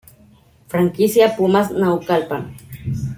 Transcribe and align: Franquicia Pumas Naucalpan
Franquicia 0.67 1.29
Pumas 1.35 1.69
Naucalpan 1.69 2.55